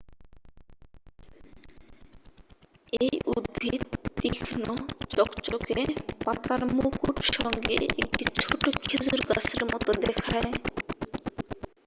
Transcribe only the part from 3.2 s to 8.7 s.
উদ্ভিদ তীক্ষ্ণ চকচকে পাতার মুকুট সঙ্গে একটি ছোট